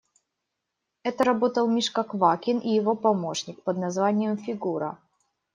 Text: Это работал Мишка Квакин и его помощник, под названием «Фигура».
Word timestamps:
Это 1.03 1.23
работал 1.23 1.67
Мишка 1.69 2.01
Квакин 2.03 2.57
и 2.57 2.69
его 2.69 2.95
помощник, 2.95 3.61
под 3.61 3.77
названием 3.77 4.35
«Фигура». 4.35 4.97